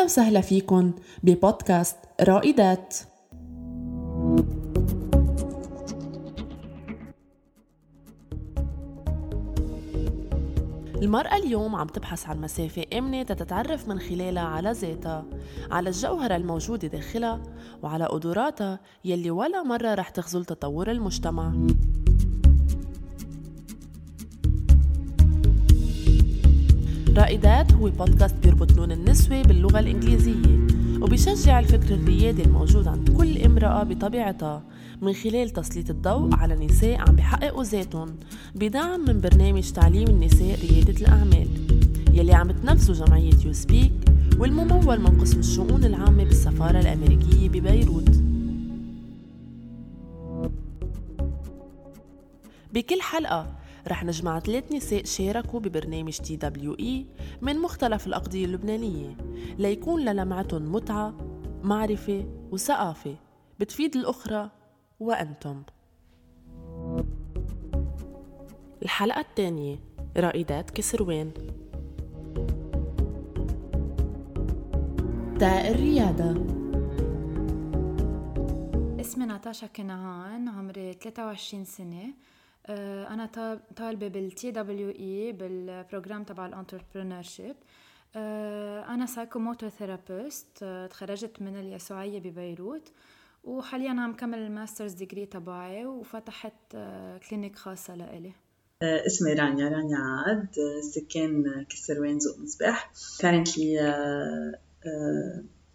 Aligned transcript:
أهلا 0.00 0.06
وسهلا 0.06 0.40
فيكن 0.40 0.92
ببودكاست 1.22 1.96
رائدات. 2.20 2.96
المرأة 11.02 11.36
اليوم 11.36 11.76
عم 11.76 11.86
تبحث 11.86 12.26
عن 12.26 12.40
مسافة 12.40 12.84
آمنة 12.92 13.22
تتعرف 13.22 13.88
من 13.88 13.98
خلالها 13.98 14.42
على 14.42 14.72
ذاتها 14.72 15.24
على 15.70 15.88
الجوهرة 15.88 16.36
الموجودة 16.36 16.88
داخلها 16.88 17.42
وعلى 17.82 18.04
قدراتها 18.04 18.80
يلي 19.04 19.30
ولا 19.30 19.62
مرة 19.62 19.94
رح 19.94 20.08
تخزل 20.08 20.44
تطور 20.44 20.90
المجتمع. 20.90 21.52
رائدات 27.20 27.72
هو 27.72 27.90
بودكاست 27.90 28.34
بيربط 28.42 28.72
لون 28.72 28.92
النسوة 28.92 29.42
باللغة 29.42 29.78
الإنجليزية 29.78 30.66
وبيشجع 31.00 31.58
الفكر 31.58 31.94
الريادي 31.94 32.42
الموجود 32.42 32.88
عند 32.88 33.10
كل 33.10 33.38
امرأة 33.38 33.82
بطبيعتها. 33.82 34.62
من 35.02 35.12
خلال 35.12 35.50
تسليط 35.50 35.90
الضوء 35.90 36.34
على 36.34 36.66
نساء 36.66 36.98
عم 36.98 37.16
بيحققوا 37.16 37.64
ذاتهم 37.64 38.16
بدعم 38.54 39.00
من 39.00 39.20
برنامج 39.20 39.70
تعليم 39.70 40.08
النساء 40.08 40.58
ريادة 40.60 41.00
الأعمال. 41.00 41.48
يلي 42.12 42.34
عم 42.34 42.50
تنفذه 42.50 43.04
جمعية 43.04 43.44
يو 43.44 43.52
سبيك 43.52 43.92
والممول 44.38 45.00
من 45.00 45.20
قسم 45.20 45.38
الشؤون 45.38 45.84
العامة 45.84 46.24
بالسفارة 46.24 46.80
الأمريكية 46.80 47.48
ببيروت. 47.48 48.10
بكل 52.74 53.00
حلقة 53.00 53.59
رح 53.88 54.04
نجمع 54.04 54.40
ثلاث 54.40 54.72
نساء 54.72 55.04
شاركوا 55.04 55.60
ببرنامج 55.60 56.18
TWE 56.18 57.06
من 57.42 57.58
مختلف 57.58 58.06
الأقضية 58.06 58.44
اللبنانية 58.44 59.16
ليكون 59.58 60.04
لمعتهم 60.04 60.72
متعة 60.72 61.14
معرفة 61.62 62.26
وثقافة. 62.50 63.16
بتفيد 63.60 63.96
الأخرى 63.96 64.50
وأنتم. 65.00 65.62
الحلقة 68.82 69.20
الثانية 69.20 69.78
رائدات 70.16 70.70
كسروان. 70.70 71.30
تاء 75.38 75.70
الريادة. 75.70 76.30
اسمي 79.00 79.26
ناتاشا 79.26 79.66
كنعان 79.66 80.48
عمري 80.48 80.92
23 80.92 81.64
سنة. 81.64 82.14
آه، 82.66 83.14
أنا 83.14 83.60
طالبة 83.76 84.08
بال 84.08 84.50
TWE 84.50 84.90
بال 84.90 85.32
program 85.32 86.24
تبع 86.24 86.46
ال 86.46 87.22
entrepreneurship 87.22 87.56
أنا 88.16 89.06
psychomotor 89.06 89.68
therapist 89.68 90.64
تخرجت 90.90 91.42
من 91.42 91.56
اليسوعية 91.56 92.20
ببيروت 92.20 92.92
وحاليا 93.44 93.90
عم 93.90 94.16
كمل 94.16 94.38
ال 94.38 94.44
master's 94.44 94.92
degree 94.92 95.26
تبعي 95.26 95.86
وفتحت 95.86 96.76
clinic 97.30 97.56
خاصة 97.56 97.94
لإلي. 97.94 98.32
آه، 98.82 99.06
اسمي 99.06 99.32
رانيا 99.32 99.68
رانيا 99.68 99.98
عاد 99.98 100.48
سكان 100.94 101.64
كسروان 101.68 102.18
زوق 102.18 102.38
مصباح. 102.38 102.92
currently 103.20 103.76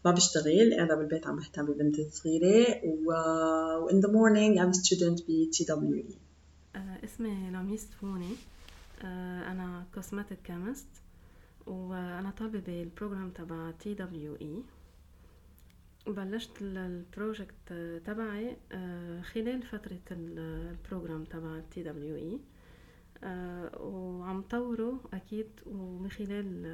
ما 0.06 0.12
بشتغل 0.12 0.74
قاعدة 0.78 0.96
بالبيت 0.96 1.28
عم 1.28 1.36
بهتم 1.36 1.66
ببنتي 1.66 2.02
الصغيرة 2.02 2.82
و 2.84 3.12
in 3.90 4.02
the 4.02 4.10
morning 4.10 4.60
I'm 4.60 4.70
a 4.70 4.74
student 4.74 5.28
ب 5.28 5.50
TWE 5.52 6.25
اسمي 7.06 7.50
لميس 7.52 7.86
فوني 7.92 8.36
آه، 9.04 9.52
أنا 9.52 9.86
cosmetic 9.94 10.38
chemist 10.44 10.88
وأنا 11.68 12.30
طالبة 12.38 12.60
بال 12.60 12.75
program 12.75 13.30
تبع 13.30 13.72
TWE 13.72 14.64
بلشت 16.08 16.52
ال 16.62 16.76
project 16.76 17.74
تبعي 18.06 18.58
آه، 18.72 19.22
خلال 19.22 19.62
فترة 19.64 20.00
ال 20.12 20.26
program 20.26 21.24
تبع 21.24 21.60
TWE 21.72 22.40
وعم 23.80 24.42
طوره 24.42 25.00
أكيد 25.14 25.48
ومن 25.66 26.10
خلال 26.12 26.66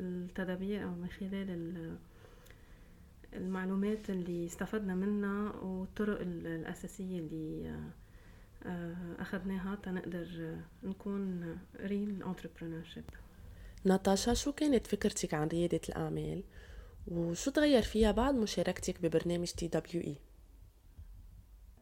التدابير 0.00 0.84
أو 0.84 0.90
من 0.94 1.08
خلال 1.08 1.96
المعلومات 3.34 4.10
اللي 4.10 4.46
استفدنا 4.46 4.94
منها 4.94 5.52
والطرق 5.56 6.20
الأساسية 6.20 7.18
اللي 7.18 7.80
آه، 8.66 9.22
أخذناها 9.22 9.74
تنقدر 9.74 10.56
نكون 10.82 11.58
real 11.80 12.22
entrepreneurship 12.22 13.04
ناتاشا 13.84 14.34
شو 14.34 14.52
كانت 14.52 14.86
فكرتك 14.86 15.34
عن 15.34 15.48
ريادة 15.48 15.80
الأعمال؟ 15.88 16.42
وشو 17.08 17.50
تغير 17.50 17.82
فيها 17.82 18.12
بعد 18.12 18.34
مشاركتك 18.34 19.02
ببرنامج 19.02 19.46
TWE 19.46 20.16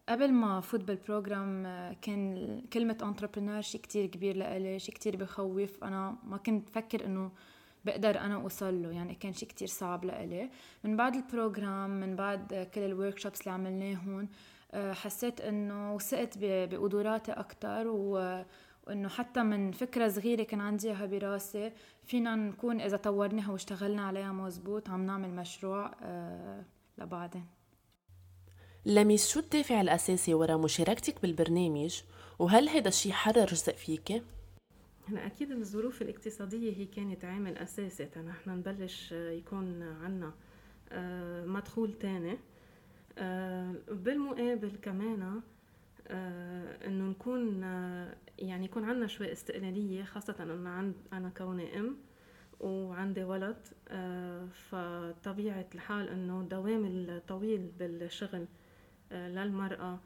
قبل 0.09 0.33
ما 0.33 0.61
فوت 0.61 0.81
بال 0.81 1.00
program 1.00 1.67
آه، 1.67 1.97
كان 2.03 2.61
كلمة 2.73 2.99
entrepreneur 3.03 3.61
شيء 3.61 3.81
كتير 3.81 4.07
كبير 4.07 4.37
لإلي 4.37 4.79
شيء 4.79 4.95
كتير 4.95 5.17
بخوف. 5.17 5.85
أنا 5.85 6.19
ما 6.25 6.37
كنت 6.37 6.69
فكر 6.69 7.05
إنه 7.05 7.33
بقدر 7.85 8.19
أنا 8.19 8.35
أوصل 8.35 8.83
له 8.83 8.91
يعني 8.91 9.15
كان 9.15 9.33
شيء 9.33 9.49
كتير 9.49 9.69
صعب 9.69 10.05
لإلي. 10.05 10.51
من 10.85 10.97
بعد 10.97 11.15
ال 11.17 11.27
program 11.27 12.01
من 12.01 12.17
بعد 12.17 12.69
كل 12.75 12.81
ال 12.81 13.19
workshops 13.19 13.41
اللي 13.41 13.51
عملناهم 13.51 14.21
آه، 14.21 14.29
حسيت 14.75 15.41
إنه 15.41 15.95
وثقت 15.95 16.39
بقدراتي 16.39 17.33
أكثر 17.33 17.87
وإنه 17.87 19.09
حتى 19.09 19.43
من 19.43 19.73
فكرة 19.73 20.09
صغيرة 20.09 20.43
كان 20.43 20.61
عندي 20.61 20.89
إياها 20.89 21.07
براسي 21.07 21.73
فينا 22.05 22.37
نكون 22.37 22.81
إذا 22.81 22.97
طورناها 22.97 23.53
واشتغلنا 23.53 24.07
عليها 24.07 24.33
مزبوط 24.33 24.91
عم 24.91 25.07
نعمل 25.07 25.31
مشروع 25.31 25.95
آه، 26.03 26.65
لبعدين. 26.99 27.47
لميس 28.87 29.29
شو 29.29 29.41
الدافع 29.41 29.81
الأساسي 29.81 30.35
وراء 30.35 30.59
مشاركتك 30.59 31.23
بالبرنامج؟ 31.23 32.03
وهل 32.39 32.69
هذا 32.69 32.89
الشيء 32.89 33.13
حرر 33.13 33.47
جزء 33.47 33.73
فيك؟ 33.73 34.23
هلا 35.09 35.27
أكيد 35.27 35.51
الظروف 35.51 36.03
الاقتصادية 36.03 36.77
هي 36.77 36.85
كانت 36.85 37.25
عامل 37.25 37.59
أساسي 37.59 38.09
نحن 38.27 38.51
نبلش 38.51 39.13
يكون 39.13 39.83
عنا 39.83 40.33
آه، 40.93 41.47
مدخول 41.47 41.93
تاني. 41.93 42.39
بالمقابل 43.91 44.73
كمان 44.83 45.41
آه، 46.09 46.87
إنه 46.87 47.05
نكون 47.05 47.65
آه، 47.65 48.17
يعني 48.39 48.65
يكون 48.65 48.85
عندنا 48.85 49.07
شوي 49.07 49.33
استقلالية 49.33 50.05
خاصة 50.05 50.37
إنه 50.41 50.71
عند 50.71 50.95
أنا 51.13 51.29
كوني 51.29 51.81
أم 51.81 51.97
وعندي 52.61 53.25
ولد 53.25 53.57
فطبيعة 54.53 55.67
الحال 55.75 56.09
إنه 56.09 56.41
الدوام 56.41 56.85
الطويل 56.87 57.71
بالشغل 57.79 58.47
للمرأة 59.13 59.99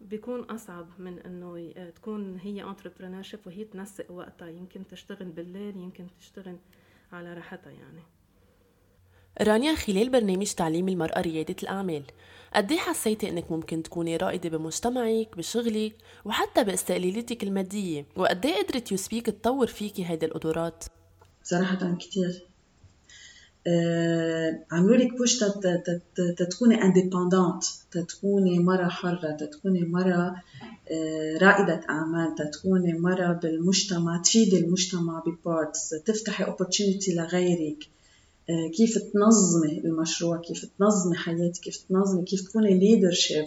بيكون 0.00 0.40
أصعب 0.40 0.86
من 0.98 1.18
إنه 1.18 1.72
تكون 1.90 2.38
هي 2.38 2.64
entrepreneurship 2.64 3.40
وهي 3.46 3.64
تنسق 3.64 4.10
وقتها. 4.10 4.48
يمكن 4.48 4.86
تشتغل 4.86 5.28
بالليل 5.28 5.76
يمكن 5.76 6.06
تشتغل 6.18 6.56
على 7.12 7.34
راحتها 7.34 7.72
يعني. 7.72 8.02
رانيا 9.40 9.74
خلال 9.74 10.08
برنامج 10.08 10.52
تعليم 10.52 10.88
المرأة 10.88 11.20
ريادة 11.20 11.56
الأعمال. 11.62 12.02
قد 12.54 12.72
حسيتي 12.72 13.28
إنك 13.28 13.52
ممكن 13.52 13.82
تكوني 13.82 14.16
رائدة 14.16 14.48
بمجتمعك 14.48 15.36
بشغلك 15.36 15.92
وحتى 16.24 16.64
باستقلاليتك 16.64 17.42
المادية؟ 17.42 18.06
وقد 18.16 18.46
قدرت 18.46 18.92
USPEaK 18.92 19.26
تطور 19.26 19.66
فيكي 19.66 20.04
هيدي 20.06 20.26
القدرات؟ 20.26 20.84
صراحة 21.44 21.96
كتير. 22.00 22.46
آه، 23.66 24.64
عملوا 24.72 24.96
لك 24.96 25.12
push 25.18 25.38
تتكوني 26.38 26.82
independent 26.82 27.64
تتكوني 27.90 28.58
مرة 28.58 28.88
حرة 28.88 29.30
تتكوني 29.30 29.80
مرة 29.80 30.36
آه، 30.90 31.38
رائدة 31.42 31.80
أعمال 31.90 32.34
تتكوني 32.34 32.92
مرة 32.92 33.32
بالمجتمع 33.32 34.22
تفيدي 34.22 34.58
المجتمع 34.58 35.22
ب 35.26 35.37
parts 35.37 35.90
تفتحي 35.90 36.44
opportunity 36.44 37.16
لغيرك. 37.16 37.88
كيف 38.76 38.98
تنظمي 38.98 39.78
المشروع 39.84 40.40
كيف 40.40 40.64
تنظمي 40.78 41.16
حياتك 41.16 41.60
كيف 41.60 41.76
تنظمي 41.76 42.24
كيف 42.24 42.40
تكوني 42.40 42.78
leadership 42.78 43.44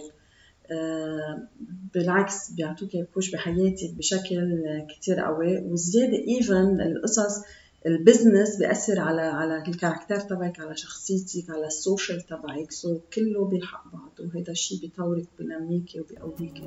آه، 0.70 1.48
بالعكس 1.94 2.50
بيعطوك 2.50 2.90
push 3.14 3.30
بحياتك 3.30 3.94
بشكل 3.98 4.62
كتير 4.88 5.20
قوي. 5.20 5.58
وزيادة 5.58 6.16
even 6.28 6.80
القصص 6.80 7.42
ال 7.86 7.94
business 7.94 8.56
بيأثر 8.56 9.00
على 9.00 9.22
على 9.22 9.64
ال 9.68 9.73
character 9.73 10.20
تبعك 10.20 10.60
على 10.60 10.76
شخصيتك 10.76 11.50
على 11.50 11.66
ال 11.66 11.74
social 11.74 12.20
تبعك. 12.20 12.72
so 12.72 12.98
كله 13.14 13.44
بيلحق 13.44 13.92
بعض 13.92 14.12
وهذا 14.20 14.52
الشيء 14.52 14.80
بيطورك 14.80 15.26
وبينميك 15.34 15.90
وبيقويك 15.96 16.62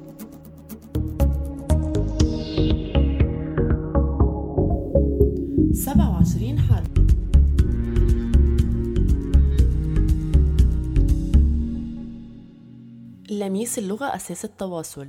سبعة 5.73 6.11
وعشرين 6.11 6.59
حرب 6.59 6.96
لميس 13.31 13.79
اللغة 13.79 14.15
أساس 14.15 14.45
التواصل. 14.45 15.07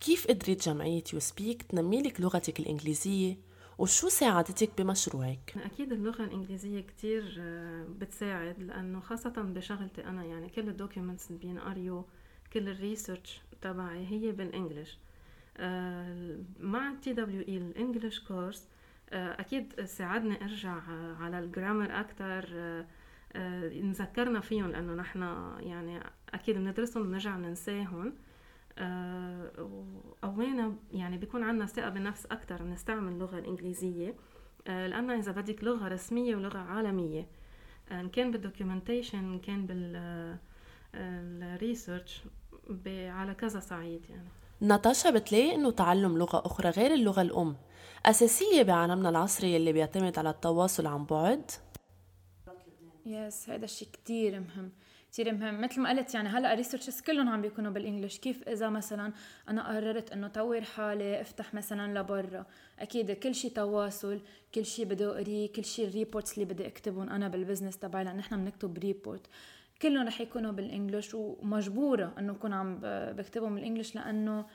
كيف 0.00 0.26
قدرت 0.26 0.68
جمعية 0.68 1.04
USPEaK 1.12 1.62
تنمي 1.62 2.02
لك 2.02 2.20
لغتك 2.20 2.60
الإنجليزية؟ 2.60 3.36
وشو 3.78 4.08
ساعدتك 4.08 4.70
بمشروعك؟ 4.78 5.54
أكيد 5.64 5.92
اللغة 5.92 6.24
الإنجليزية 6.24 6.80
كتير 6.80 7.36
آه، 7.40 7.86
بتساعد 8.00 8.62
لأنه 8.62 9.00
خاصة 9.00 9.30
بشغلتي 9.30 10.04
أنا 10.04 10.24
يعني 10.24 10.48
كل 10.48 10.68
ال 10.68 10.74
documents 10.74 11.30
اللي 11.30 11.38
بينقريوا 11.38 12.02
كل 12.52 12.68
ال 12.68 12.76
research 12.76 13.40
تبعي 13.62 14.06
هي 14.06 14.32
بال 14.32 14.47
English 14.47 14.98
آه، 15.56 16.38
مع 16.60 16.94
TWE 17.02 17.56
ال 17.56 17.64
English 17.64 18.20
course 18.20 18.68
أكيد 19.12 19.84
ساعدني 19.84 20.44
أرجع 20.44 20.78
آه، 20.78 21.16
على 21.20 21.38
ال 21.38 21.46
grammar 21.46 22.00
أكثر 22.00 22.46
نذكرنا 23.82 24.40
فيهم 24.40 24.70
لأنه 24.70 24.94
نحن 24.94 25.22
يعني 25.60 26.00
أكيد 26.34 26.56
بندرسهم 26.56 27.02
بنرجع 27.02 27.36
ننساهم 27.36 28.14
وقوينا 30.22 30.74
يعني 30.92 31.18
بيكون 31.18 31.42
عندنا 31.42 31.66
ثقة 31.66 31.88
بالنفس 31.88 32.26
أكثر 32.26 32.62
نستعمل 32.62 33.12
اللغة 33.12 33.38
الإنجليزية. 33.38 34.14
آه، 34.66 34.86
لانها 34.86 35.16
إذا 35.16 35.32
بدك 35.32 35.64
لغة 35.64 35.88
رسمية 35.88 36.36
ولغة 36.36 36.58
عالمية 36.58 37.26
آه، 37.90 38.00
إن 38.00 38.08
كان 38.08 38.30
بال 38.30 38.42
documentation 38.42 39.18
إن 39.18 39.38
كان 39.38 39.66
بال 40.94 41.20
research 41.20 42.22
آه، 42.86 43.10
على 43.10 43.34
كذا 43.34 43.60
صعيد 43.60 44.06
يعني. 44.10 44.28
ناتاشا 44.60 45.10
بتلاقي 45.10 45.54
إنه 45.54 45.70
تعلم 45.70 46.18
لغة 46.18 46.46
أخرى 46.46 46.70
غير 46.70 46.94
اللغة 46.94 47.22
الأم 47.22 47.56
أساسية 48.06 48.62
بعالمنا 48.62 49.08
العصري 49.08 49.56
اللي 49.56 49.72
بيعتمد 49.72 50.18
على 50.18 50.30
التواصل 50.30 50.86
عن 50.86 51.04
بعد؟ 51.04 51.50
yes 53.06 53.50
هذا 53.50 53.64
الشيء 53.64 53.88
كتير 53.92 54.40
مهم 54.40 54.70
كثير 55.12 55.34
مهم. 55.34 55.60
مثل 55.60 55.80
ما 55.80 55.90
قلت 55.90 56.14
يعني 56.14 56.28
هلأ 56.28 56.52
ال 56.52 56.56
researches 56.56 57.00
كلهم 57.00 57.28
عم 57.28 57.42
بيكونوا 57.42 57.72
بال 57.72 57.82
English 57.82 58.18
كيف 58.18 58.48
إذا 58.48 58.68
مثلا 58.68 59.12
أنا 59.48 59.68
قررت 59.68 60.12
إنه 60.12 60.28
طور 60.28 60.60
حالي 60.60 61.20
أفتح 61.20 61.54
مثلا 61.54 61.98
لبرا؟ 61.98 62.46
أكيد 62.78 63.12
كل 63.12 63.34
شيء 63.34 63.50
تواصل 63.50 64.20
كل 64.54 64.64
شيء 64.66 64.84
بدي 64.84 65.06
أقريه 65.06 65.52
كل 65.52 65.64
شيء 65.64 65.88
ال 65.88 65.94
reports 65.94 66.34
اللي 66.34 66.44
بدي 66.44 66.66
أكتبهم 66.66 67.10
أنا 67.10 67.28
بال 67.28 67.38
business 67.38 67.78
تبعي 67.78 68.04
لأن 68.04 68.16
نحن 68.16 68.44
بنكتب 68.44 68.78
report 68.78 69.26
كلهم 69.82 70.06
رح 70.06 70.20
يكونوا 70.20 70.52
بال 70.52 70.66
English 70.66 71.14
ومجبورة 71.14 72.14
إنه 72.18 72.32
أكون 72.32 72.52
عم 72.52 72.78
بكتبهم 73.12 73.54
بال 73.54 73.63
English 73.63 73.94
لأنه 73.94 74.46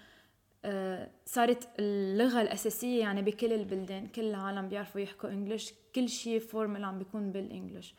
آه، 0.65 1.09
صارت 1.25 1.69
اللغة 1.79 2.41
الأساسية 2.41 2.99
يعني 2.99 3.21
بكل 3.21 3.53
البلدان 3.53 4.07
كل 4.07 4.21
العالم 4.21 4.69
بيعرفوا 4.69 5.01
يحكوا 5.01 5.29
English 5.29 5.73
كل 5.95 6.09
شيء 6.09 6.39
formal 6.39 6.83
عم 6.83 6.97
بيكون 6.97 7.31
بال 7.31 7.45
English 7.45 7.95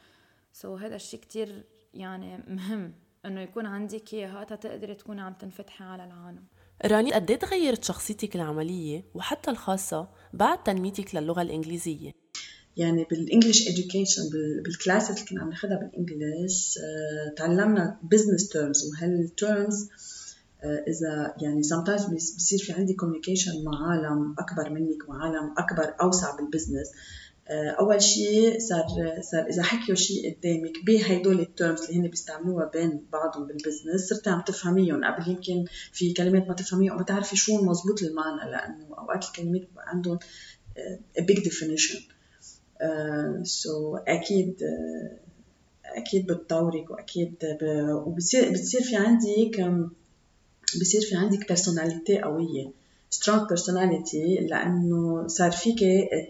so 0.52 0.81
هذا 0.81 0.97
الشيء 0.97 1.20
كتير 1.20 1.64
يعني 1.94 2.44
مهم 2.49 2.93
إنه 3.26 3.41
يكون 3.41 3.67
عندك 3.67 4.14
إياها 4.14 4.44
تقدري 4.44 4.94
تكوني 4.94 5.20
عم 5.20 5.32
تنفتحي 5.32 5.85
على 5.85 6.05
العالم. 6.05 6.44
رانيا 6.85 7.12
قد 7.12 7.31
إيه 7.31 7.38
تغيرت 7.38 7.85
شخصيتك 7.85 8.37
العملية 8.37 9.05
وحتى 9.14 9.50
الخاصة 9.50 10.08
بعد 10.32 10.62
تنميتك 10.62 11.14
للغة 11.14 11.43
الإنجليزية؟ 11.43 12.12
يعني 12.76 13.06
بال 13.11 13.23
English 13.23 13.69
education 13.69 14.32
بال 14.64 14.75
classes 14.75 15.11
اللي 15.11 15.26
كنا 15.31 15.43
عم 15.43 15.49
ناخذها 15.49 15.76
بال 15.76 15.99
English 15.99 16.79
آه، 16.79 17.35
تعلمنا 17.37 17.99
business 18.02 18.49
terms 18.49 18.91
وهال 18.91 19.27
terms 19.27 19.88
إذا 20.64 21.35
يعني 21.43 21.62
sometimes 21.62 22.14
بصير 22.37 22.58
في 22.58 22.73
عندي 22.73 22.97
communication 23.02 23.64
مع 23.64 23.91
عالم 23.91 24.35
أكبر 24.38 24.70
منك 24.70 25.08
وعالم 25.08 25.55
أكبر 25.58 25.94
أوسع 26.00 26.37
بال 26.37 26.47
business 26.47 26.91
أول 27.52 28.02
شيء 28.02 28.58
صار 28.58 28.87
صار 29.32 29.47
إذا 29.47 29.62
حكيوا 29.62 29.97
شيء 29.97 30.37
قدامك 30.37 30.73
بهدول 30.87 31.41
ال 31.41 31.47
terms 31.47 31.81
اللي 31.82 32.00
هن 32.00 32.08
بيستعملوها 32.08 32.70
بين 32.75 33.06
بعضهم 33.12 33.47
بال 33.47 33.59
business 33.59 34.08
صرتي 34.08 34.31
عم 34.31 34.41
تفهميهم. 34.41 35.05
قبل 35.05 35.29
يمكن 35.31 35.64
في 35.93 36.12
كلمات 36.12 36.49
ما 36.49 36.55
تفهميها 36.55 36.94
وما 36.94 37.02
تعرفي 37.02 37.37
شو 37.37 37.64
مزبوط 37.64 38.02
المعنى 38.02 38.50
لأنه 38.50 38.87
أوقات 38.99 39.25
الكلمات 39.25 39.61
بيبقى 39.61 39.85
عندهم 39.87 40.19
big 41.20 41.44
definition 41.44 41.99
so 43.43 43.97
أكيد 43.97 44.56
uh, 44.61 45.31
أكيد 45.85 46.26
بتطورك 46.26 46.91
وأكيد 46.91 47.35
وبصير 48.06 48.50
بتصير 48.52 48.82
في 48.82 48.97
عندك 48.97 49.81
بصير 50.81 51.00
في 51.00 51.17
عندك 51.17 51.49
personality 51.49 52.19
قوية. 52.20 52.80
strong 53.11 53.49
personality 53.49 54.35
لأنه 54.51 55.27
صار 55.27 55.51
فيك 55.51 55.79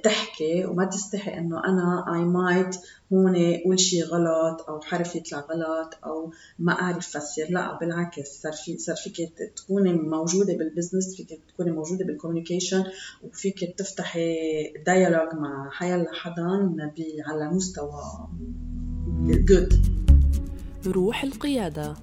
تحكي 0.05 0.65
وما 0.65 0.85
تستحي 0.85 1.39
إنه 1.39 1.65
أنا 1.65 2.15
I 2.15 2.25
might 2.25 2.77
هون 3.13 3.37
أقول 3.37 3.81
شيء 3.81 4.05
غلط 4.05 4.65
أو 4.69 4.81
حرف 4.81 5.17
يطلع 5.17 5.39
غلط 5.51 5.99
أو 6.05 6.33
ما 6.59 6.73
أعرف 6.73 7.09
فسر 7.09 7.47
لا 7.51 7.79
بالعكس 7.79 8.43
صار 8.43 8.53
في 8.53 8.79
صار 8.79 8.97
فيك 8.97 9.33
تكوني 9.57 9.93
موجودة 9.93 10.55
بال 10.55 10.67
business 10.67 11.17
فيك 11.17 11.41
تكوني 11.49 11.71
موجودة 11.71 12.05
بال 12.05 12.16
communication 12.16 12.85
وفيك 13.23 13.75
تفتحي 13.79 14.35
dialogue 14.87 15.35
مع 15.35 15.71
حيلا 15.71 16.07
حدا 16.13 16.75
على 17.27 17.51
مستوى 17.51 18.29
جو 19.21 19.87
روح 20.87 21.25
القيادة. 21.25 21.95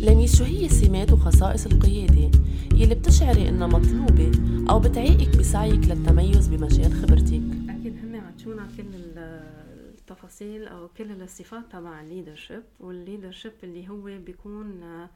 لمي 0.00 0.28
شو 0.28 0.44
هي 0.44 0.68
سمات 0.68 1.12
وخصائص 1.12 1.66
القيادة 1.66 2.30
يلي 2.74 2.94
بتشعري 2.94 3.48
إنها 3.48 3.66
مطلوبة 3.66 4.32
أو 4.70 4.80
بتعيقك 4.80 5.36
بسعيك 5.38 5.88
للتميز 5.88 6.48
بمجال 6.48 6.92
خبرتك؟ 6.92 7.42
أكيد 7.68 7.98
هن 8.02 8.16
عطونا 8.16 8.68
كل 8.76 8.94
التفاصيل 8.94 10.68
أو 10.68 10.88
كل 10.88 11.22
الصفات 11.22 11.72
تبع 11.72 12.00
ال 12.00 12.06
leadership 12.06 12.62
وال 12.80 12.92
leadership 12.92 13.52
اللي 13.62 13.88
هو 13.88 14.02
بيكون 14.02 14.82
آه، 14.82 15.08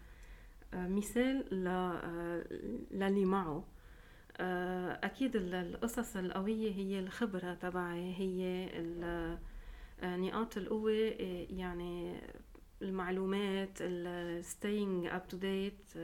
مثال 0.74 1.66
آه، 1.66 2.44
للي 2.90 3.24
معه 3.24 3.64
آه، 4.36 4.98
أكيد 5.02 5.36
القصص 5.36 6.16
القوية 6.16 6.72
هي 6.72 7.00
الخبرة 7.00 7.54
تبعي 7.54 8.14
هي 8.18 8.68
نقاط 10.02 10.56
القوة 10.56 10.92
يعني 11.50 12.20
المعلومات 12.84 13.78
staying 14.42 15.10
up 15.10 15.32
to 15.32 15.36
date 15.36 15.98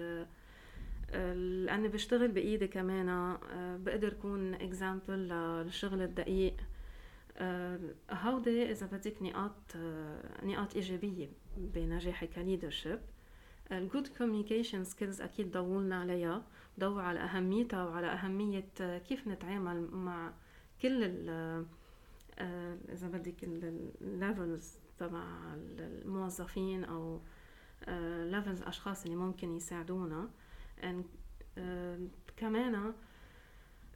لأني 1.64 1.88
بشتغل 1.88 2.28
بإيدي 2.28 2.66
كمان 2.68 3.08
آه، 3.08 3.76
بقدر 3.76 4.12
كون 4.12 4.54
اكزامبل 4.54 5.28
للشغل 5.28 6.02
الدقيق. 6.02 6.56
آه، 7.36 7.78
هودي 8.10 8.70
إذا 8.70 8.86
بدك 8.86 9.22
نقاط 9.22 9.76
آه، 9.76 10.44
نقاط 10.44 10.74
إيجابية 10.74 11.28
بنجاحي 11.56 12.26
ك 12.26 12.32
leadership. 12.32 13.00
ال 13.72 13.79
good 13.79 14.08
communication 14.08 14.84
skills 14.84 15.20
أكيد 15.20 15.50
ضوولنا 15.52 16.00
عليها. 16.00 16.42
ضووا 16.80 17.02
على 17.02 17.20
أهميتها 17.20 17.84
وعلى 17.84 18.06
أهمية 18.06 18.98
كيف 19.08 19.28
نتعامل 19.28 19.90
مع 19.92 20.32
كل 20.82 21.04
ال 21.04 21.66
إذا 22.92 23.08
بدك 23.08 23.44
ال 23.44 23.63
levels 23.63 24.78
تبع 25.00 25.22
الموظفين 25.78 26.84
أو 26.84 27.20
levels 28.24 28.60
الأشخاص 28.60 29.04
اللي 29.04 29.16
ممكن 29.16 29.56
يساعدونا. 29.56 30.28
آه، 31.58 31.98
كمان 32.36 32.92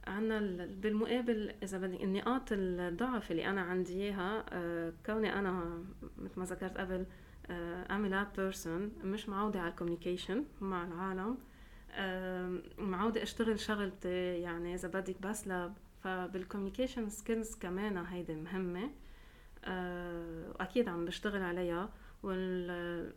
عنا 0.07 0.39
بالمقابل 0.65 1.53
إذا 1.63 1.77
بدي 1.77 2.03
النقاط 2.03 2.47
الضعف 2.51 3.31
اللي 3.31 3.49
أنا 3.49 3.61
عندي 3.61 3.93
إياها 3.93 4.45
آه، 4.49 4.93
كوني 5.05 5.39
أنا 5.39 5.83
مثل 6.17 6.39
ما 6.39 6.45
ذكرت 6.45 6.77
قبل 6.77 7.05
I'm 7.91 8.05
lab 8.05 8.27
person 8.37 8.91
مش 9.03 9.29
معودة 9.29 9.59
على 9.59 9.69
ال 9.69 9.74
communication 9.74 10.45
مع 10.61 10.83
العالم. 10.83 11.37
معودة 12.77 13.23
أشتغل 13.23 13.59
شغلتي 13.59 14.41
يعني 14.41 14.75
إذا 14.75 14.87
بدك 14.87 15.21
بس 15.21 15.47
lab 15.47 15.73
فبال 16.03 16.23
communication 16.23 17.09
skills 17.09 17.55
كمان 17.55 17.97
هيدي 17.97 18.35
مهمة. 18.35 18.83
آه، 18.83 18.89
وأكيد 19.67 20.89
عم 20.89 21.05
بشتغل 21.05 21.41
عليها. 21.41 21.89
وال 22.23 23.13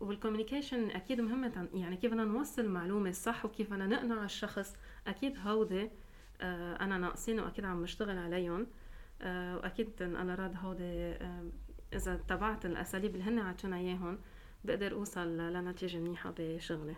وال 0.00 0.12
communication 0.12 0.90
أكيد 0.90 1.20
مهمة. 1.20 1.68
يعني 1.74 1.96
كيف 1.96 2.10
بدنا 2.10 2.24
نوصل 2.24 2.62
المعلومه 2.62 3.10
الصح 3.10 3.44
وكيف 3.44 3.70
بدنا 3.70 3.86
نقنع 3.86 4.24
الشخص 4.24 4.76
أكيد 5.06 5.38
هودي 5.38 5.90
آه، 6.40 6.76
أنا 6.76 6.98
ناقصين 6.98 7.40
وأكيد 7.40 7.64
عم 7.64 7.82
بشتغل 7.82 8.18
عليهم. 8.18 8.66
آه، 9.22 9.56
وأكيد 9.56 10.02
أنا 10.02 10.34
راد 10.34 10.56
هودي 10.56 10.82
آه، 10.84 11.44
إذا 11.92 12.14
اتبعت 12.14 12.66
الأساليب 12.66 13.14
اللي 13.14 13.24
هن 13.24 13.38
عطونا 13.38 13.76
إياهم 13.76 14.18
بقدر 14.64 14.92
أوصل 14.92 15.36
لنتيجة 15.36 15.98
منيحة 15.98 16.34
بشغلي. 16.38 16.96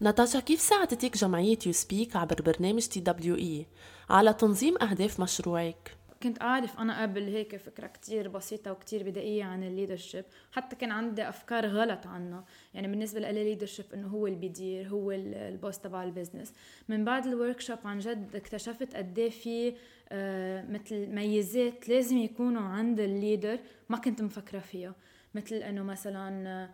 ناتاشا 0.00 0.40
كيف 0.40 0.60
ساعدتك 0.60 1.16
جمعية 1.16 1.58
You 1.66 1.72
Speak 1.72 2.16
عبر 2.16 2.42
برنامج 2.42 2.86
TWE 2.86 3.66
على 4.10 4.32
تنظيم 4.32 4.82
أهداف 4.82 5.20
مشروعك؟ 5.20 5.96
كنت 6.22 6.42
أعرف 6.42 6.78
أنا 6.78 7.02
قبل 7.02 7.22
هيك 7.22 7.56
فكرة 7.56 7.86
كتير 7.86 8.28
بسيطة 8.28 8.72
وكتير 8.72 9.02
بدائية 9.02 9.44
عن 9.44 9.62
ال 9.62 9.68
leadership 9.68 10.24
حتى 10.52 10.76
كان 10.76 10.90
عندي 10.90 11.28
أفكار 11.28 11.66
غلط 11.66 12.06
عنه. 12.06 12.44
يعني 12.74 12.88
بالنسبة 12.88 13.20
لي 13.20 13.30
ال 13.30 13.35
leadership 13.35 13.86
إنه 13.94 14.08
هو 14.08 14.26
اللي 14.26 14.38
بيدير 14.38 14.88
هو 14.88 15.12
ال 15.12 15.25
boss 15.25 15.78
تبع 15.78 16.04
ال 16.04 16.09
business. 16.09 16.54
من 16.88 17.04
بعد 17.04 17.26
ال 17.26 17.60
workshop 17.60 17.78
عن 17.84 17.98
جد 17.98 18.36
اكتشفت 18.36 18.96
قد 18.96 19.18
إيه 19.18 19.30
في 19.30 19.74
آه 20.08 20.66
مثل 20.70 21.06
ميزات 21.06 21.88
لازم 21.88 22.18
يكونوا 22.18 22.62
عند 22.62 23.00
ال 23.00 23.08
leader 23.08 23.58
ما 23.88 23.96
كنت 23.98 24.22
مفكرة 24.22 24.58
فيها. 24.58 24.94
مثل 25.34 25.56
إنه 25.56 25.82
مثلا 25.82 26.68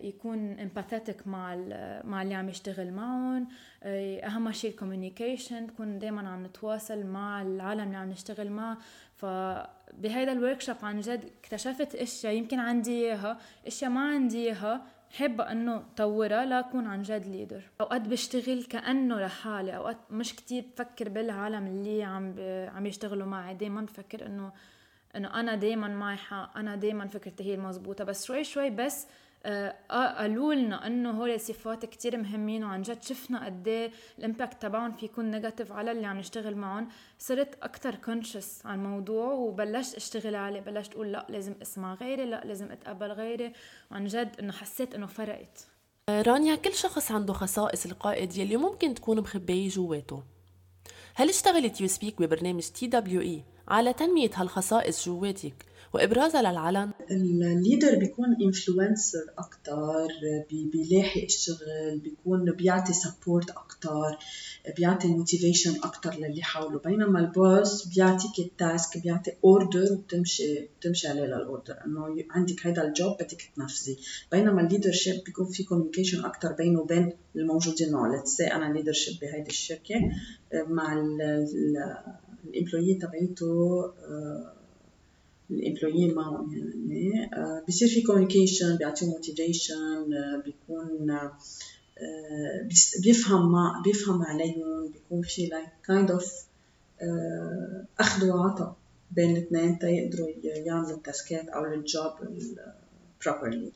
يكون 0.00 0.60
empathetic 0.60 1.26
مع 1.26 1.56
مع 2.04 2.22
اللي 2.22 2.34
عم 2.34 2.48
يشتغل 2.48 2.92
معهم. 2.92 3.48
آه، 3.82 4.26
أهم 4.26 4.52
شيء 4.52 4.70
ال 4.70 4.77
communication 4.77 5.66
تكون 5.66 5.98
دائما 5.98 6.28
عم 6.28 6.44
نتواصل 6.46 7.06
مع 7.06 7.42
العالم 7.42 7.82
اللي 7.82 7.96
عم 7.96 8.10
نشتغل 8.10 8.50
معه. 8.50 8.78
فبهيدا 9.16 10.32
ال 10.32 10.60
workshop 10.60 10.76
عن 10.82 11.00
جد 11.00 11.24
اكتشفت 11.40 11.94
إشياء 11.94 12.34
يمكن 12.34 12.58
عندي 12.58 12.90
إياها 12.90 13.38
إشياء 13.66 13.90
ما 13.90 14.08
عندي 14.08 14.46
إياها 14.46 14.82
حابة 15.10 15.52
إنه 15.52 15.84
طورها 15.96 16.44
لاكون 16.44 16.86
عن 16.86 17.02
جد 17.02 17.26
leader 17.26 17.62
أوقات 17.80 18.00
بشتغل 18.00 18.64
كأنه 18.64 19.20
لحالي 19.20 19.76
أوقات 19.76 19.96
مش 20.10 20.36
كتير 20.36 20.64
بفكر 20.72 21.08
بالعالم 21.08 21.66
اللي 21.66 22.02
عم 22.02 22.34
عم 22.68 22.86
يشتغلوا 22.86 23.26
معي. 23.26 23.54
دائما 23.54 23.80
بفكر 23.80 24.26
إنه 24.26 24.52
إنه 25.16 25.40
أنا 25.40 25.54
دائما 25.54 25.88
معي 25.88 26.16
حق 26.16 26.58
أنا 26.58 26.76
دائما 26.76 27.06
فكرتي 27.06 27.44
هي 27.44 27.54
المضبوطة. 27.54 28.04
بس 28.04 28.24
شوي 28.24 28.44
شوي 28.44 28.70
بس 28.70 29.06
آه، 29.44 29.74
قالوا 29.90 30.54
لنا 30.54 30.86
إنه 30.86 31.10
هول 31.10 31.30
الصفات 31.30 31.86
كتير 31.86 32.16
مهمين 32.16 32.64
وعن 32.64 32.82
جد 32.82 33.02
شفنا 33.02 33.44
قد 33.44 33.68
إيه 33.68 33.90
ال 34.18 34.24
impact 34.24 34.62
تبعهم 34.62 34.92
في 34.92 35.04
يكون 35.04 35.30
negative 35.30 35.72
على 35.72 35.92
اللي 35.92 36.06
عم 36.06 36.18
نشتغل 36.18 36.56
معهم. 36.56 36.88
صرت 37.18 37.58
أكثر 37.62 37.94
conscious 37.94 38.66
على 38.66 38.74
الموضوع 38.74 39.32
وبلشت 39.32 39.94
أشتغل 39.94 40.34
عليه 40.34 40.60
بلشت 40.60 40.94
أقول 40.94 41.12
لا 41.12 41.26
لازم 41.28 41.54
أسمع 41.62 41.94
غيري 41.94 42.24
لا 42.24 42.42
لازم 42.44 42.72
أتقبل 42.72 43.12
غيري. 43.12 43.52
وعن 43.90 44.06
جد 44.06 44.36
إنه 44.40 44.52
حسيت 44.52 44.94
إنه 44.94 45.06
فرقت. 45.06 45.66
رانيا 46.10 46.54
كل 46.54 46.74
شخص 46.74 47.12
عنده 47.12 47.32
خصائص 47.32 47.86
القائد 47.86 48.36
يلي 48.36 48.56
ممكن 48.56 48.94
تكون 48.94 49.20
مخبية 49.20 49.68
جواته. 49.68 50.22
هل 51.14 51.28
اشتغلت 51.28 51.80
You 51.80 51.88
Speak 51.88 52.22
ببرنامج 52.22 52.62
TWE 52.62 53.44
على 53.68 53.92
تنمية 53.92 54.30
هالخصائص 54.34 55.08
جواتك؟ 55.08 55.54
وابرازها 55.94 56.42
للعلن. 56.42 56.90
ال 57.10 57.23
leader 57.23 57.98
بيكون 57.98 58.36
influencer 58.42 59.24
أكثر 59.38 60.08
بيلاحق 60.50 61.22
الشغل 61.22 62.00
بيكون 62.04 62.52
بيعطي 62.52 62.92
support 62.92 63.50
أكثر 63.50 64.18
بيعطي 64.76 65.08
motivation 65.08 65.70
أكثر 65.70 66.14
للي 66.14 66.42
حوله. 66.42 66.78
بينما 66.78 67.20
ال 67.20 67.34
boss 67.34 67.88
بيعطيك 67.88 68.38
ال 68.38 68.51
task 68.51 69.02
بيعطي 69.02 69.32
order 69.44 69.92
وبتمشي 69.92 70.68
بتمشي 70.80 71.08
عليه 71.08 71.22
لل 71.22 71.37
order 71.37 71.76
إنه 71.86 72.24
عندك 72.30 72.66
هيدا 72.66 72.88
ال 72.88 72.94
job 72.94 73.14
بدك 73.14 73.50
تنفذي 73.56 73.98
بينما 74.32 74.60
ال 74.60 74.92
leadership 74.92 75.24
بيكون 75.24 75.46
في 75.46 75.64
communication 75.64 76.24
أكثر 76.24 76.52
بينه 76.52 76.80
وبين 76.80 77.12
الموجودين 77.36 77.92
معه. 77.92 78.12
let's 78.12 78.40
أنا 78.40 78.72
leadership 78.72 79.20
بهيدي 79.20 79.50
الشركة 79.50 79.94
مع 80.54 80.92
ال 82.44 82.50
employee 82.50 82.94
تبعيته 82.94 83.84
ال 85.50 85.56
employee 85.56 86.02
ين 86.02 86.14
معهم 86.14 86.54
يعني 86.54 87.30
بصير 87.68 87.88
في 87.88 88.02
communication 88.02 88.76
بيعطيهم 88.76 89.10
motivation 89.10 90.06
بيكون 90.44 91.10
آه، 91.10 92.68
بيفهم 93.02 93.52
مع 93.52 93.82
بيفهم 93.84 94.22
عليهم 94.22 94.88
بيكون 94.92 95.22
في 95.22 95.46
like 95.46 95.68
kind 95.86 96.10
of 96.10 96.32
أخذ 98.00 98.28
وعطاء 98.28 98.76
بين 99.10 99.36
الاثنين 99.36 99.78
تيقدروا 99.78 100.28
يعملوا 100.44 100.96
ال 100.96 101.05
task 101.05 101.39
ات 101.39 101.48
أو 101.48 101.64
ال 101.64 101.76
job 101.76 102.12
properly 103.24 103.72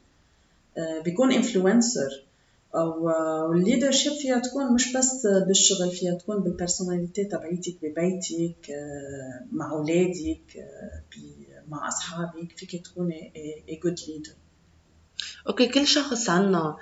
بيكون 1.05 1.33
influencer 1.33 2.25
أو 2.75 3.53
ال 3.53 3.58
leadership 3.58 4.13
فيها 4.13 4.39
تكون 4.39 4.75
مش 4.75 4.97
بس 4.97 5.27
بالشغل 5.47 5.91
فيها 5.91 6.15
تكون 6.15 6.43
بال 6.43 6.55
personality 6.55 7.25
تبعيتك 7.25 7.77
ببيتك 7.83 8.71
مع 9.53 9.71
أولادك 9.71 10.67
مع 11.69 11.89
اصحابك 11.89 12.53
فيك 12.57 12.87
تكوني 12.87 13.33
a 13.69 13.87
good 13.87 14.01
leader. 14.01 14.33
okay 15.49 15.67
كل 15.69 15.87
شخص 15.87 16.31
عنا 16.31 16.77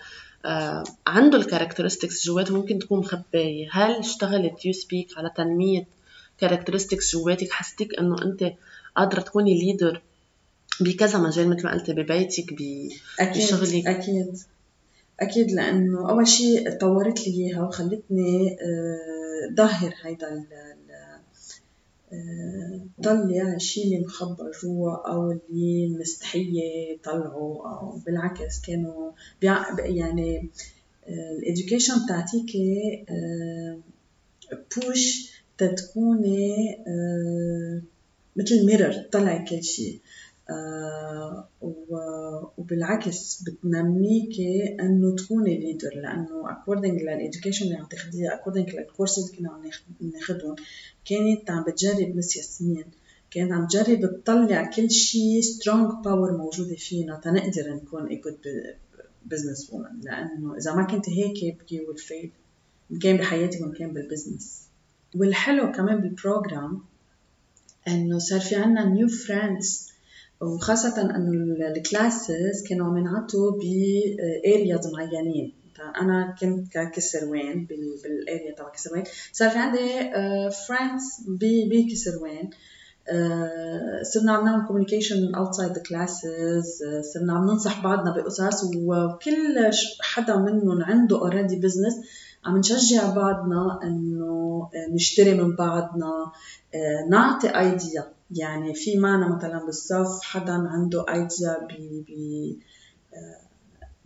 آه 0.45 0.85
عنده 1.07 1.39
ال 1.39 1.44
characteristics 1.44 2.27
جواته 2.27 2.55
ممكن 2.55 2.79
تكون 2.79 2.99
مخباية 2.99 3.69
هل 3.73 3.93
اشتغلت 3.95 4.65
You 4.65 4.73
Speak 4.73 5.19
على 5.19 5.31
تنمية 5.37 5.87
characteristics 6.39 7.17
جواتك؟ 7.17 7.51
حسيتك 7.51 7.99
إنه 7.99 8.17
أنت 8.25 8.53
قادرة 8.97 9.21
تكوني 9.21 9.59
leader 9.59 10.03
بكذا 10.81 11.19
مجال 11.19 11.49
مثل 11.51 11.65
ما 11.65 11.73
قلتي 11.73 11.93
ببيتك 11.93 12.53
بشغلك؟ 13.21 13.87
أكيد. 13.87 14.39
أكيد 15.21 15.51
لأنه 15.51 16.11
أول 16.11 16.29
شيء 16.29 16.79
طورت 16.79 17.27
لي 17.27 17.35
إياها 17.35 17.63
وخلتني 17.63 18.57
آه، 18.61 19.55
ظهر 19.55 19.95
هيدا 20.03 20.45
طلع 23.03 23.55
الشيء 23.55 23.85
اللي 23.85 24.01
مخبى 24.01 24.43
جوا 24.63 25.13
أو 25.13 25.31
اللي 25.31 25.89
مستحيه 26.01 26.99
طلعوا 27.05 27.69
أو 27.69 27.99
بالعكس 28.07 28.61
كانوا 28.61 29.11
يعني 29.79 30.49
ال 31.09 31.17
education 31.17 31.95
بتعطيكي 32.05 33.05
push 34.77 35.33
تتكوني 35.59 36.77
آه، 36.87 37.83
مثل 38.37 38.67
mirror 38.67 38.93
تطلعي 38.93 39.45
كل 39.45 39.65
شيء. 39.65 40.01
آه، 40.51 41.49
وبالعكس 42.63 43.43
بتنميكي 43.43 44.77
إنه 44.81 45.17
تكوني 45.17 45.59
leader 45.59 45.95
لأنه 45.95 46.51
according 46.51 47.03
لل 47.03 47.14
education 47.14 47.65
اللي 47.65 47.77
عم 47.77 47.87
تاخديها 47.87 48.35
according 48.35 48.71
لل 48.77 48.87
courses 48.87 49.25
اللي 49.25 49.39
كنا 49.39 49.51
عم 49.51 49.63
ناخدهم 50.13 50.57
كانت 51.05 51.51
عم 51.51 51.65
بتجرب 51.65 52.17
Miss 52.17 52.37
ياسمين 52.37 52.85
كانت 53.31 53.53
عم 53.53 53.67
تجرب 53.67 54.23
تطلع 54.25 54.71
كل 54.71 54.91
شيء 54.91 55.41
strong 55.41 56.05
power 56.05 56.37
موجودة 56.37 56.77
فينا 56.77 57.21
تنقدر 57.25 57.75
نكون 57.75 58.09
a 58.09 58.21
good 58.23 58.49
business 59.35 59.71
woman 59.71 60.05
لأنه 60.05 60.57
إذا 60.57 60.75
ما 60.75 60.83
كنت 60.85 61.09
هيك 61.09 61.57
you 61.73 61.77
will 61.77 62.03
fail. 62.03 62.29
ان 62.93 62.99
كان 62.99 63.17
بحياتك 63.17 63.61
وان 63.61 63.73
كان 63.73 63.93
بال 63.93 64.08
business 64.08 64.69
والحلو 65.17 65.73
كمان 65.73 66.01
بال 66.01 66.19
program 66.19 66.83
إنه 67.89 68.19
صار 68.19 68.41
في 68.41 68.57
عنا 68.57 68.85
new 68.85 69.09
friends 69.09 69.92
وخاصة 70.43 71.03
أنه 71.03 71.67
ال 71.77 71.87
classes 71.87 72.63
كانوا 72.69 72.87
عم 72.87 72.99
ينعطوا 72.99 73.53
ب 73.53 73.76
areas 73.76 74.93
معينين. 74.93 75.53
أنا 76.01 76.35
كنت 76.41 76.73
ككسروان 76.73 77.67
بال 77.67 77.96
area 77.96 78.55
تبع 78.57 78.69
كسروان 78.69 79.05
صار 79.33 79.51
في 79.51 79.59
عندي 79.59 79.89
friends 80.67 81.03
بكسروان 81.71 82.51
صرنا 84.03 84.33
عم 84.33 84.45
نعمل 84.45 84.67
communication 84.67 85.35
outside 85.35 85.73
the 85.73 85.83
classes 85.83 86.83
صرنا 87.15 87.33
عم 87.33 87.45
ننصح 87.45 87.85
بعضنا 87.85 88.17
بقصص 88.17 88.65
وكل 88.77 89.71
حدا 90.01 90.37
منهم 90.37 90.83
عنده 90.83 91.19
already 91.19 91.57
business 91.57 91.95
عم 92.45 92.59
نشجع 92.59 93.15
بعضنا 93.15 93.81
إنه 93.85 94.69
نشتري 94.91 95.35
من 95.35 95.57
بعضنا 95.57 96.33
نعطي 97.11 97.49
idea 97.59 98.05
يعني 98.37 98.75
في 98.75 98.99
معنا 98.99 99.37
مثلا 99.37 99.65
بالصف 99.67 100.23
حدا 100.23 100.53
عنده 100.53 101.05
idea 101.09 101.59
ب 101.59 101.73
ب 102.07 102.13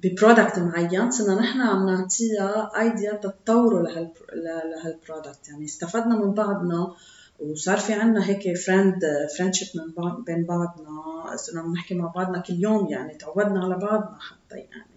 ب 0.03 0.10
product 0.10 0.59
معين 0.59 1.11
صرنا 1.11 1.41
نحن 1.41 1.61
عم 1.61 1.87
نعطيها 1.87 2.81
idea 2.81 3.13
تتطوروا 3.13 3.83
لهال 3.83 4.33
product 4.33 5.49
يعني 5.49 5.65
استفدنا 5.65 6.17
من 6.17 6.35
بعضنا 6.35 6.95
وصار 7.41 7.79
في 7.79 7.93
عنا 7.93 8.29
هيك 8.29 8.57
friend 8.57 9.01
friendship 9.39 9.69
من 9.83 9.93
بعض 9.93 10.25
بين 10.25 10.45
بعضنا. 10.45 11.37
صرنا 11.37 11.69
نحكي 11.69 11.95
مع 11.95 12.07
بعضنا 12.07 12.39
كل 12.39 12.55
يوم 12.55 12.87
يعني 12.89 13.15
تعودنا 13.15 13.65
على 13.65 13.79
بعضنا 13.79 14.19
حتى 14.21 14.57
يعني. 14.57 14.97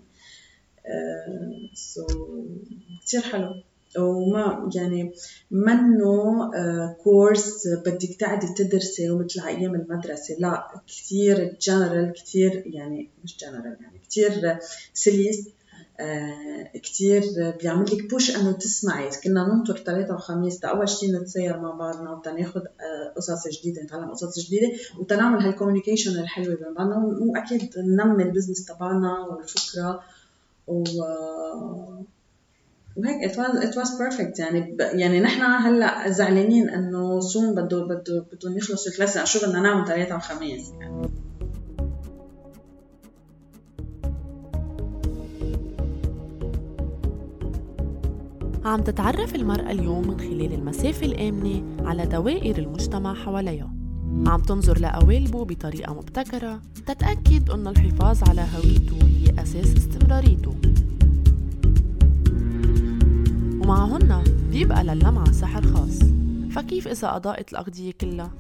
so 1.74 2.02
uh, 2.02 2.12
so, 2.12 2.14
كثير 3.06 3.22
حلو. 3.22 3.64
وما 3.98 4.70
يعني 4.76 5.14
منه 5.52 6.52
course 7.04 7.68
آه، 7.68 7.76
بدك 7.76 8.16
تقعدي 8.20 8.48
تدرسي 8.54 9.10
ومثل 9.10 9.42
أيام 9.48 9.76
المدرسة. 9.76 10.36
لا 10.40 10.82
كثير 10.88 11.58
جنرال 11.62 12.14
كثير 12.14 12.64
يعني 12.66 13.10
مش 13.24 13.38
جنرال 13.38 13.78
يعني 13.82 14.00
كثير 14.10 14.58
سليس 14.94 15.50
آه 16.00 16.72
كثير 16.84 17.24
بيعمل 17.62 17.86
لك 17.86 18.10
push 18.10 18.36
إنه 18.36 18.52
تسمعي. 18.52 19.10
كنا 19.24 19.48
ننطر 19.48 19.78
ثلاثة 19.78 20.14
وخميس 20.16 20.64
أول 20.66 20.90
شيء 20.90 21.16
نتسير 21.16 21.60
مع 21.60 21.72
بعضنا 21.72 22.12
وتناخذ 22.12 22.60
آه 22.62 23.14
قصص 23.16 23.48
جديدة 23.48 23.84
نتعلم 23.84 24.12
قصص 24.12 24.46
جديدة 24.48 24.72
وتنعمل 25.00 25.42
هال 25.42 25.52
communication 25.52 26.20
الحلوة 26.20 26.56
بين 26.56 26.74
بعضنا. 26.74 26.98
وأكيد 27.22 27.70
ننمي 27.78 28.24
ال 28.24 28.28
business 28.28 28.66
تبعنا 28.66 29.20
والفكرة 29.20 30.04
و 30.68 30.84
وهيك 33.00 33.32
it 33.32 33.36
was 33.36 33.64
it 33.64 33.76
was 33.76 33.90
perfect. 33.90 34.40
يعني 34.40 34.62
ب... 34.62 34.80
يعني 34.80 35.20
نحن 35.20 35.42
هلأ 35.42 36.10
زعلانين 36.12 36.70
إنه 36.70 37.20
soon 37.20 37.56
بده 37.56 37.84
بده 37.86 38.26
بدهم 38.34 38.58
يخلصوا 38.58 38.92
ال 38.92 38.95
class. 38.95 39.16
يعني 39.16 39.28
شو 39.28 39.40
بدنا 39.48 39.60
نعمل 39.60 39.88
ثلاثة 39.88 40.16
وخميس؟ 40.16 40.72
يعني. 40.80 41.10
عم 48.66 48.82
تتعرف 48.82 49.36
المرأة 49.36 49.72
اليوم 49.72 50.08
من 50.08 50.20
خلال 50.20 50.54
المسافة 50.54 51.06
الآمنة 51.06 51.88
على 51.88 52.06
دوائر 52.06 52.58
المجتمع 52.58 53.14
حواليها. 53.14 53.74
عم 54.28 54.42
تنظر 54.42 54.80
لقوالبه 54.80 55.46
بطريقة 55.46 55.94
مبتكرة 55.94 56.62
تتأكد 56.88 57.50
أن 57.50 57.68
الحفاظ 57.68 58.30
على 58.30 58.46
هويته 58.56 58.98
هي 59.04 59.44
أساس 59.44 59.76
استمراريته. 59.78 60.56
ومعهن 63.70 64.24
بيبقى 64.52 64.84
للمعة 64.84 65.32
سحر 65.32 65.62
خاص 65.62 66.00
فكيف 66.52 66.88
إذا 66.88 67.16
أضاءت 67.16 67.52
الأغذية 67.52 67.92
كلها؟ 67.92 68.32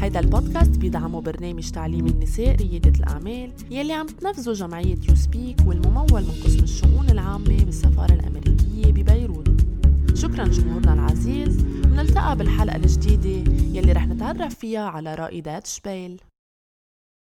هيدا 0.00 0.20
البودكاست 0.20 0.78
بيدعمه 0.78 1.20
برنامج 1.20 1.70
تعليم 1.70 2.06
النساء 2.06 2.56
ريادة 2.56 3.00
الأعمال 3.00 3.52
يلي 3.70 3.92
عم 3.92 4.06
تنفذه 4.06 4.52
جمعية 4.52 4.96
يوسبيك 5.08 5.56
والممول 5.66 6.22
من 6.22 6.34
قسم 6.44 6.62
الشؤون 6.62 7.10
العامة 7.10 7.64
بالسفارة 7.64 8.12
الأمريكية 8.12 8.92
ببيروت 8.92 9.48
شكرا 10.14 10.44
جمهورنا 10.44 10.94
العزيز 10.94 11.64
ونلتقى 11.96 12.36
بالحلقة 12.36 12.76
الجديدة 12.76 13.52
يلي 13.78 13.92
رح 13.92 14.06
نتعرف 14.06 14.54
فيها 14.54 14.88
على 14.88 15.14
رائدات 15.14 15.66
شبيل. 15.66 16.20